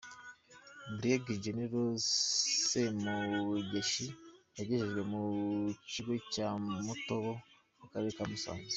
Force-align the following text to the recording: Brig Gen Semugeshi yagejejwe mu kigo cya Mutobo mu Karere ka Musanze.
Brig 0.97 1.25
Gen 1.43 1.59
Semugeshi 2.61 4.07
yagejejwe 4.57 5.01
mu 5.11 5.23
kigo 5.91 6.13
cya 6.33 6.47
Mutobo 6.85 7.31
mu 7.79 7.85
Karere 7.91 8.11
ka 8.17 8.23
Musanze. 8.31 8.69